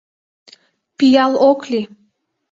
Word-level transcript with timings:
—Пиал 0.97 1.33
ок 1.49 1.59
лий... 1.71 1.87